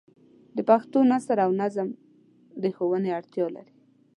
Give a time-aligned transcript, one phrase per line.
[0.55, 1.87] د پښتو نثر او نظم
[2.61, 3.73] د ښوونې اړتیا لري.